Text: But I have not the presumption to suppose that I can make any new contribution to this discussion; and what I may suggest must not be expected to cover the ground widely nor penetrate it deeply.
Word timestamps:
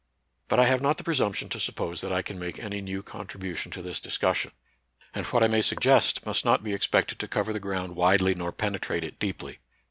But 0.47 0.57
I 0.59 0.65
have 0.65 0.81
not 0.81 0.97
the 0.97 1.03
presumption 1.03 1.47
to 1.49 1.59
suppose 1.59 2.01
that 2.01 2.11
I 2.11 2.23
can 2.23 2.39
make 2.39 2.57
any 2.57 2.81
new 2.81 3.03
contribution 3.03 3.69
to 3.73 3.83
this 3.83 3.99
discussion; 3.99 4.51
and 5.13 5.27
what 5.27 5.43
I 5.43 5.47
may 5.47 5.61
suggest 5.61 6.25
must 6.25 6.43
not 6.43 6.63
be 6.63 6.73
expected 6.73 7.19
to 7.19 7.27
cover 7.27 7.53
the 7.53 7.59
ground 7.59 7.95
widely 7.95 8.33
nor 8.33 8.51
penetrate 8.51 9.03
it 9.03 9.19
deeply. 9.19 9.59